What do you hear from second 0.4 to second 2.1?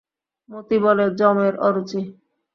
মতি বলে, যমের অরুচি।